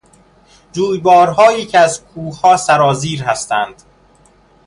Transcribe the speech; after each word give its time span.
جویبارهایی 0.71 1.65
که 1.65 1.79
از 1.79 2.03
کوهها 2.03 2.57
سرازیر 2.57 3.23
هستند. 3.23 3.83